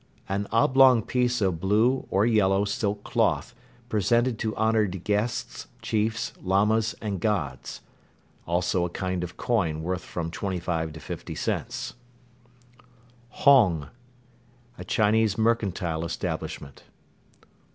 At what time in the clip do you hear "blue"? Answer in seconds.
1.59-2.07